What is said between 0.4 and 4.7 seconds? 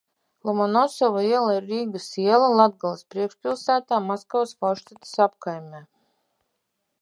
Lomonosova iela ir Rīgas iela, Latgales priekšpilsētā, Maskavas